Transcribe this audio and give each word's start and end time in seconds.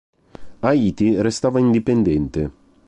Haiti 0.63 1.21
restava 1.21 1.59
indipendente. 1.59 2.51